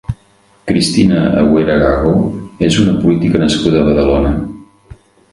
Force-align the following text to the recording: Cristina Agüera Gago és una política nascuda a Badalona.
Cristina 0.69 1.25
Agüera 1.41 1.75
Gago 1.83 2.13
és 2.67 2.77
una 2.85 2.95
política 3.03 3.43
nascuda 3.43 3.83
a 3.83 3.87
Badalona. 3.91 4.33